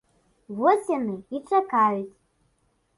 [0.61, 2.13] Вось яны і чакаюць.